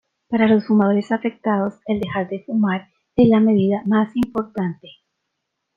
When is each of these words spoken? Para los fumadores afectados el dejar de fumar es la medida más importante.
Para 0.29 0.47
los 0.47 0.65
fumadores 0.65 1.11
afectados 1.11 1.75
el 1.85 1.99
dejar 1.99 2.27
de 2.27 2.41
fumar 2.43 2.89
es 3.15 3.29
la 3.29 3.39
medida 3.39 3.83
más 3.85 4.09
importante. 4.15 4.89